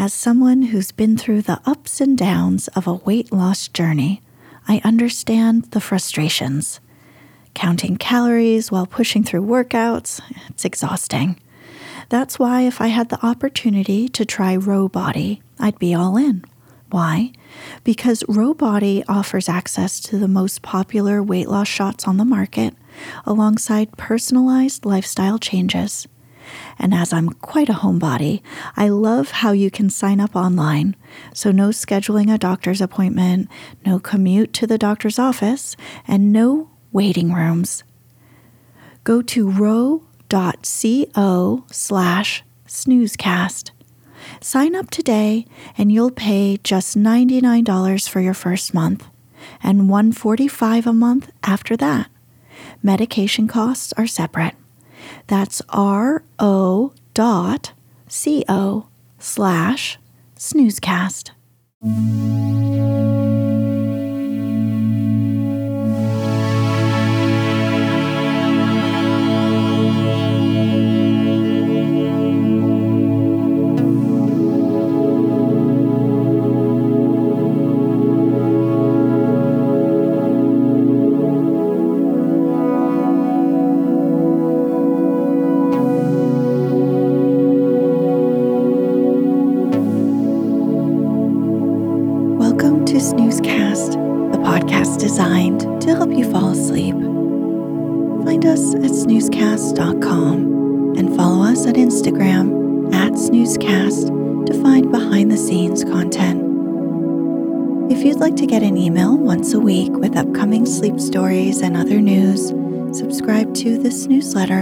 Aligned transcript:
As 0.00 0.14
someone 0.14 0.62
who's 0.62 0.92
been 0.92 1.18
through 1.18 1.42
the 1.42 1.60
ups 1.66 2.00
and 2.00 2.16
downs 2.16 2.68
of 2.68 2.86
a 2.86 2.94
weight 2.94 3.30
loss 3.30 3.68
journey, 3.68 4.22
I 4.66 4.80
understand 4.82 5.72
the 5.72 5.80
frustrations. 5.80 6.80
Counting 7.52 7.98
calories 7.98 8.72
while 8.72 8.86
pushing 8.86 9.22
through 9.22 9.42
workouts, 9.42 10.22
it's 10.48 10.64
exhausting. 10.64 11.38
That's 12.08 12.38
why, 12.38 12.62
if 12.62 12.80
I 12.80 12.86
had 12.86 13.10
the 13.10 13.22
opportunity 13.22 14.08
to 14.08 14.24
try 14.24 14.56
Ro 14.56 14.88
Body, 14.88 15.42
I'd 15.58 15.78
be 15.78 15.92
all 15.92 16.16
in. 16.16 16.46
Why? 16.88 17.32
Because 17.84 18.24
Ro 18.26 18.54
Body 18.54 19.04
offers 19.06 19.50
access 19.50 20.00
to 20.00 20.16
the 20.16 20.28
most 20.28 20.62
popular 20.62 21.22
weight 21.22 21.50
loss 21.50 21.68
shots 21.68 22.08
on 22.08 22.16
the 22.16 22.24
market, 22.24 22.74
alongside 23.26 23.98
personalized 23.98 24.86
lifestyle 24.86 25.38
changes. 25.38 26.08
And 26.78 26.94
as 26.94 27.12
I'm 27.12 27.30
quite 27.30 27.68
a 27.68 27.74
homebody, 27.74 28.42
I 28.76 28.88
love 28.88 29.30
how 29.30 29.52
you 29.52 29.70
can 29.70 29.90
sign 29.90 30.20
up 30.20 30.34
online. 30.34 30.96
So, 31.34 31.50
no 31.50 31.68
scheduling 31.68 32.32
a 32.32 32.38
doctor's 32.38 32.80
appointment, 32.80 33.48
no 33.84 33.98
commute 33.98 34.52
to 34.54 34.66
the 34.66 34.78
doctor's 34.78 35.18
office, 35.18 35.76
and 36.06 36.32
no 36.32 36.70
waiting 36.92 37.32
rooms. 37.32 37.84
Go 39.04 39.22
to 39.22 39.50
ro.co 39.50 40.10
slash 41.70 42.44
snoozecast. 42.66 43.70
Sign 44.40 44.76
up 44.76 44.90
today 44.90 45.46
and 45.76 45.90
you'll 45.90 46.10
pay 46.10 46.58
just 46.62 46.96
$99 46.96 48.08
for 48.08 48.20
your 48.20 48.34
first 48.34 48.74
month 48.74 49.06
and 49.62 49.88
145 49.88 50.86
a 50.86 50.92
month 50.92 51.30
after 51.42 51.76
that. 51.76 52.08
Medication 52.82 53.48
costs 53.48 53.92
are 53.94 54.06
separate. 54.06 54.54
That's 55.26 55.62
ro 55.72 56.92
dot 57.14 57.72
co 58.08 58.86
slash 59.18 59.98
snoozecast. 60.36 61.30
Find 98.40 98.58
us 98.58 98.74
at 98.76 98.90
snoozecast.com 98.90 100.96
and 100.96 101.14
follow 101.14 101.44
us 101.44 101.66
at 101.66 101.74
Instagram 101.74 102.90
at 102.94 103.12
snoozecast 103.12 104.46
to 104.46 104.62
find 104.62 104.90
behind 104.90 105.30
the 105.30 105.36
scenes 105.36 105.84
content. 105.84 106.40
If 107.92 108.02
you'd 108.02 108.16
like 108.16 108.36
to 108.36 108.46
get 108.46 108.62
an 108.62 108.78
email 108.78 109.18
once 109.18 109.52
a 109.52 109.60
week 109.60 109.92
with 109.92 110.16
upcoming 110.16 110.64
sleep 110.64 110.98
stories 110.98 111.60
and 111.60 111.76
other 111.76 112.00
news, 112.00 112.48
subscribe 112.98 113.52
to 113.56 113.76
this 113.76 114.06
newsletter 114.06 114.60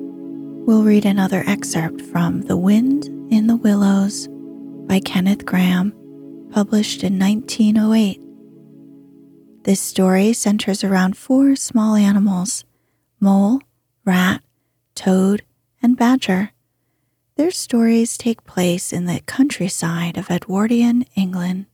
we'll 0.67 0.83
read 0.83 1.05
another 1.05 1.45
excerpt 1.47 2.01
from 2.01 2.41
The 2.41 2.57
Wind 2.57 3.05
in 3.31 3.47
the 3.47 3.55
Willows 3.55 4.27
by 4.85 4.99
Kenneth 4.99 5.45
Grahame, 5.45 5.93
published 6.51 7.05
in 7.05 7.17
1908. 7.17 8.21
This 9.63 9.79
story 9.79 10.33
centers 10.33 10.83
around 10.83 11.17
four 11.17 11.55
small 11.55 11.95
animals 11.95 12.65
mole, 13.21 13.61
rat, 14.03 14.43
toad, 14.93 15.43
and 15.81 15.95
badger. 15.95 16.51
Their 17.37 17.51
stories 17.51 18.17
take 18.17 18.43
place 18.43 18.91
in 18.91 19.05
the 19.05 19.21
countryside 19.25 20.17
of 20.17 20.29
Edwardian 20.29 21.05
England. 21.15 21.67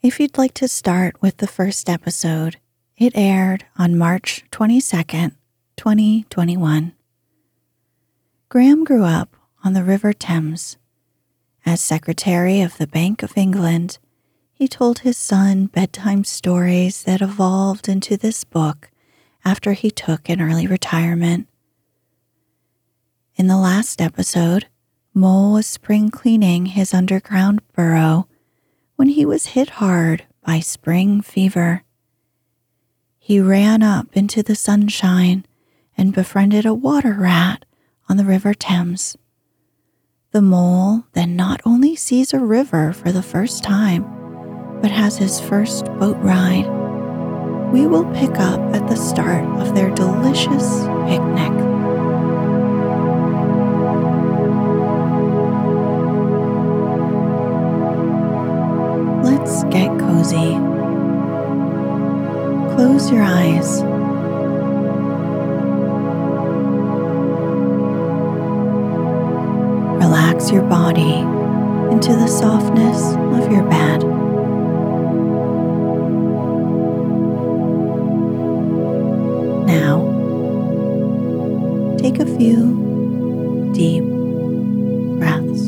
If 0.00 0.18
you'd 0.18 0.38
like 0.38 0.54
to 0.54 0.68
start 0.68 1.20
with 1.20 1.36
the 1.36 1.46
first 1.46 1.90
episode, 1.90 2.56
it 2.96 3.12
aired 3.14 3.66
on 3.76 3.98
March 3.98 4.42
22nd, 4.52 5.32
2021. 5.76 6.95
Grahame 8.48 8.84
grew 8.84 9.02
up 9.02 9.36
on 9.64 9.72
the 9.72 9.82
River 9.82 10.12
Thames. 10.12 10.76
As 11.64 11.80
Secretary 11.80 12.60
of 12.60 12.78
the 12.78 12.86
Bank 12.86 13.24
of 13.24 13.36
England, 13.36 13.98
he 14.52 14.68
told 14.68 15.00
his 15.00 15.18
son 15.18 15.66
bedtime 15.66 16.22
stories 16.22 17.02
that 17.02 17.20
evolved 17.20 17.88
into 17.88 18.16
this 18.16 18.44
book 18.44 18.88
after 19.44 19.72
he 19.72 19.90
took 19.90 20.28
an 20.28 20.40
early 20.40 20.64
retirement. 20.64 21.48
In 23.34 23.48
the 23.48 23.56
last 23.56 24.00
episode, 24.00 24.66
Mole 25.12 25.54
was 25.54 25.66
spring 25.66 26.08
cleaning 26.08 26.66
his 26.66 26.94
underground 26.94 27.60
burrow 27.72 28.28
when 28.94 29.08
he 29.08 29.26
was 29.26 29.46
hit 29.46 29.70
hard 29.70 30.24
by 30.44 30.60
spring 30.60 31.20
fever. 31.20 31.82
He 33.18 33.40
ran 33.40 33.82
up 33.82 34.16
into 34.16 34.44
the 34.44 34.54
sunshine 34.54 35.44
and 35.98 36.14
befriended 36.14 36.64
a 36.64 36.72
water 36.72 37.14
rat 37.14 37.64
on 38.08 38.16
the 38.16 38.24
River 38.24 38.54
Thames. 38.54 39.16
The 40.32 40.42
mole 40.42 41.04
then 41.12 41.34
not 41.34 41.60
only 41.64 41.96
sees 41.96 42.32
a 42.34 42.38
river 42.38 42.92
for 42.92 43.10
the 43.10 43.22
first 43.22 43.64
time, 43.64 44.04
but 44.82 44.90
has 44.90 45.16
his 45.16 45.40
first 45.40 45.86
boat 45.98 46.16
ride. 46.18 46.66
We 47.72 47.86
will 47.86 48.04
pick 48.12 48.38
up 48.38 48.60
at 48.74 48.86
the 48.88 48.96
start 48.96 49.44
of 49.60 49.74
their 49.74 49.90
delicious 49.94 50.84
picnic. 51.08 51.52
Let's 59.24 59.64
get 59.64 59.88
cozy. 59.98 60.54
Close 62.76 63.10
your 63.10 63.22
eyes. 63.22 63.95
Relax 70.36 70.52
your 70.52 70.64
body 70.64 71.20
into 71.94 72.12
the 72.12 72.26
softness 72.26 73.14
of 73.14 73.50
your 73.50 73.62
bed. 73.70 74.02
Now, 79.66 79.96
take 81.96 82.18
a 82.18 82.26
few 82.26 83.72
deep 83.72 84.04
breaths. 85.18 85.62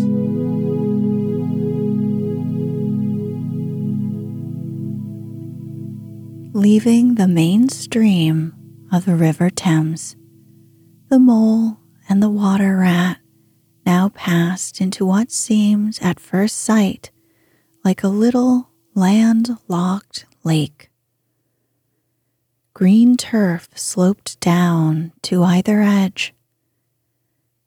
Leaving 6.55 7.15
the 7.15 7.27
main 7.27 7.71
stream 7.71 8.53
of 8.93 9.07
the 9.07 9.17
River 9.17 9.49
Thames, 9.49 10.15
the 11.09 11.19
mole 11.19 11.79
and 12.07 12.23
the 12.23 12.29
water 12.29 12.77
rat 12.77 13.17
now 13.89 14.11
passed 14.11 14.83
into 14.83 15.07
what 15.07 15.33
seemed 15.33 15.99
at 16.03 16.21
first 16.21 16.59
sight 16.59 17.11
like 17.83 18.03
a 18.03 18.09
little 18.09 18.69
land-locked 18.95 20.27
lake. 20.45 20.91
Green 22.75 23.17
turf 23.17 23.67
sloped 23.75 24.39
down 24.41 25.11
to 25.23 25.43
either 25.43 25.81
edge. 25.81 26.35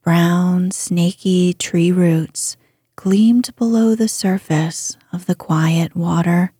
Brown, 0.03 0.69
snaky 0.69 1.55
tree 1.55 1.91
roots 1.91 2.55
gleamed 2.95 3.55
below 3.55 3.95
the 3.95 4.07
surface 4.07 4.95
of 5.11 5.25
the 5.25 5.33
quiet 5.33 5.95
water, 5.95 6.53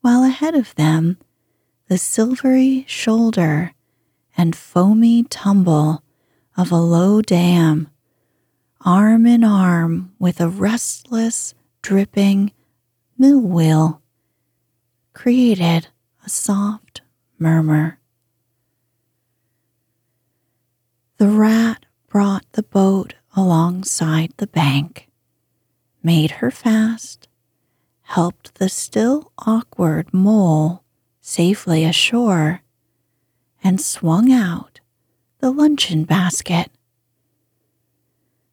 while 0.00 0.24
ahead 0.24 0.54
of 0.54 0.74
them, 0.76 1.18
the 1.88 1.98
silvery 1.98 2.86
shoulder 2.88 3.74
and 4.38 4.56
foamy 4.56 5.24
tumble 5.24 6.02
of 6.56 6.72
a 6.72 6.76
low 6.76 7.20
dam, 7.20 7.90
arm 8.84 9.26
in 9.26 9.44
arm 9.44 10.12
with 10.18 10.40
a 10.40 10.48
restless, 10.48 11.54
dripping 11.82 12.52
mill 13.16 13.40
wheel, 13.40 14.00
created 15.12 15.88
a 16.24 16.28
soft 16.28 17.02
murmur. 17.38 17.98
The 21.18 21.28
rat 21.28 21.86
brought 22.06 22.46
the 22.52 22.62
boat 22.62 23.14
alongside 23.36 24.32
the 24.36 24.46
bank, 24.46 25.08
made 26.02 26.30
her 26.32 26.50
fast, 26.50 27.28
helped 28.02 28.54
the 28.54 28.68
still 28.68 29.32
awkward 29.38 30.14
mole 30.14 30.84
safely 31.20 31.84
ashore 31.84 32.62
and 33.62 33.80
swung 33.80 34.32
out 34.32 34.80
the 35.40 35.50
luncheon 35.50 36.04
basket. 36.04 36.70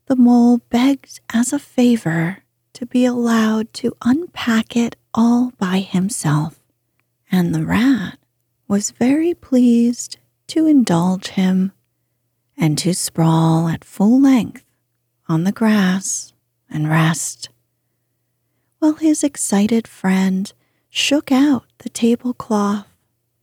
The 0.08 0.16
mole 0.16 0.60
begged 0.70 1.20
as 1.34 1.52
a 1.52 1.58
favor 1.58 2.44
to 2.74 2.86
be 2.86 3.06
allowed 3.06 3.74
to 3.76 3.98
unpack 4.04 4.76
it 4.76 4.96
all 5.16 5.52
by 5.58 5.80
himself, 5.80 6.60
and 7.32 7.56
the 7.56 7.66
rat 7.66 8.20
was 8.68 8.92
very 8.92 9.34
pleased 9.34 10.18
to 10.48 10.68
indulge 10.68 11.30
him 11.30 11.72
and 12.56 12.78
to 12.78 12.94
sprawl 12.94 13.68
at 13.68 13.84
full 13.84 14.22
length 14.22 14.64
on 15.28 15.44
the 15.44 15.52
grass 15.52 16.34
and 16.70 16.88
rest, 16.88 17.50
while 18.78 18.94
his 18.96 19.24
excited 19.24 19.88
friend 19.88 20.54
shook 20.88 21.32
out 21.32 21.66
the 21.80 21.90
tablecloth 21.90 22.88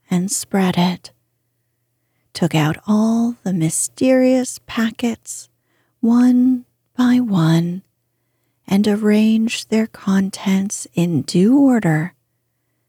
and 0.09 0.31
spread 0.31 0.77
it, 0.79 1.11
took 2.33 2.55
out 2.55 2.77
all 2.87 3.35
the 3.43 3.53
mysterious 3.53 4.61
packets 4.67 5.49
one 6.03 6.65
by 6.97 7.21
one 7.21 7.81
and 8.67 8.89
arrange 8.89 9.69
their 9.69 9.87
contents 9.87 10.85
in 10.95 11.23
due 11.23 11.57
order, 11.57 12.13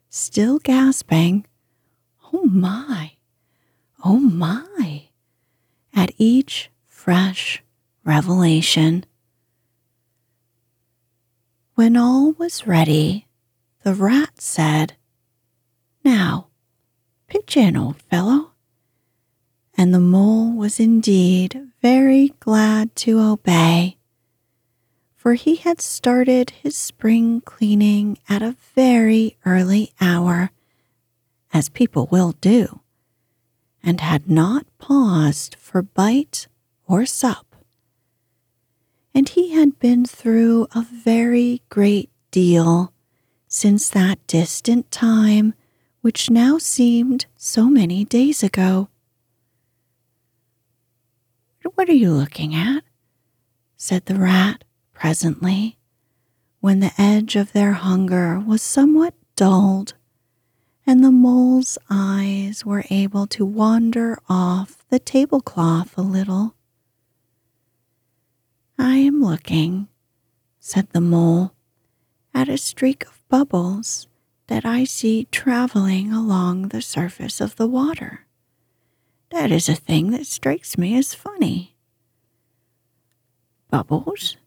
still 0.09 0.57
gasping, 0.57 1.45
Oh 2.33 2.45
my, 2.45 3.11
oh 4.03 4.17
my, 4.17 5.09
at 5.93 6.11
each 6.17 6.71
fresh 6.87 7.63
revelation. 8.03 9.05
When 11.75 11.95
all 11.95 12.31
was 12.31 12.65
ready, 12.65 13.27
the 13.83 13.93
rat 13.93 14.41
said, 14.41 14.93
Now, 16.03 16.47
pitch 17.27 17.55
in, 17.57 17.77
old 17.77 18.01
fellow. 18.01 18.52
And 19.83 19.93
the 19.93 19.99
mole 19.99 20.53
was 20.53 20.79
indeed 20.79 21.59
very 21.81 22.31
glad 22.39 22.95
to 22.95 23.19
obey 23.19 23.97
for 25.13 25.33
he 25.33 25.57
had 25.57 25.81
started 25.81 26.51
his 26.51 26.77
spring 26.77 27.41
cleaning 27.41 28.17
at 28.29 28.41
a 28.41 28.55
very 28.75 29.35
early 29.45 29.91
hour, 29.99 30.51
as 31.51 31.67
people 31.67 32.07
will 32.09 32.31
do, 32.39 32.79
and 33.83 33.99
had 33.99 34.29
not 34.29 34.65
paused 34.77 35.57
for 35.59 35.81
bite 35.81 36.47
or 36.87 37.05
sup. 37.05 37.53
And 39.13 39.27
he 39.27 39.51
had 39.51 39.79
been 39.79 40.05
through 40.05 40.67
a 40.73 40.81
very 40.81 41.61
great 41.67 42.09
deal 42.31 42.93
since 43.49 43.89
that 43.89 44.25
distant 44.27 44.91
time 44.91 45.53
which 45.99 46.29
now 46.29 46.57
seemed 46.57 47.25
so 47.35 47.69
many 47.69 48.05
days 48.05 48.43
ago. 48.43 48.87
What 51.75 51.89
are 51.89 51.93
you 51.93 52.11
looking 52.11 52.53
at? 52.55 52.83
said 53.77 54.05
the 54.05 54.15
rat 54.15 54.63
presently, 54.93 55.77
when 56.59 56.79
the 56.79 56.93
edge 56.97 57.35
of 57.35 57.51
their 57.51 57.73
hunger 57.73 58.39
was 58.39 58.61
somewhat 58.61 59.13
dulled 59.35 59.93
and 60.85 61.03
the 61.03 61.11
mole's 61.11 61.77
eyes 61.89 62.65
were 62.65 62.83
able 62.89 63.25
to 63.27 63.45
wander 63.45 64.17
off 64.29 64.85
the 64.89 64.99
tablecloth 64.99 65.97
a 65.97 66.01
little. 66.01 66.55
I 68.77 68.97
am 68.97 69.21
looking, 69.21 69.87
said 70.59 70.89
the 70.89 71.01
mole, 71.01 71.53
at 72.33 72.49
a 72.49 72.57
streak 72.57 73.05
of 73.05 73.23
bubbles 73.29 74.07
that 74.47 74.65
I 74.65 74.83
see 74.83 75.27
traveling 75.31 76.11
along 76.11 76.69
the 76.69 76.81
surface 76.81 77.39
of 77.39 77.55
the 77.55 77.67
water. 77.67 78.22
That 79.33 79.51
is 79.51 79.67
a 79.67 79.73
thing 79.73 80.11
that 80.11 80.27
strikes 80.27 80.77
me 80.77 80.95
as 80.95 81.15
funny. 81.15 81.75
Bubbles? 83.71 84.37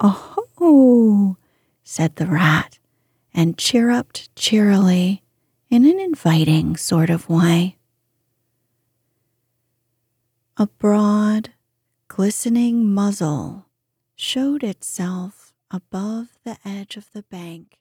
Oh, 0.00 1.36
said 1.84 2.16
the 2.16 2.26
rat, 2.26 2.80
and 3.32 3.56
chirruped 3.56 4.34
cheerily 4.34 5.22
in 5.70 5.84
an 5.84 6.00
inviting 6.00 6.76
sort 6.76 7.08
of 7.08 7.28
way. 7.28 7.78
A 10.56 10.66
broad, 10.66 11.52
glistening 12.08 12.92
muzzle 12.92 13.66
showed 14.16 14.64
itself 14.64 15.54
above 15.70 16.36
the 16.42 16.58
edge 16.64 16.96
of 16.96 17.12
the 17.12 17.22
bank, 17.22 17.78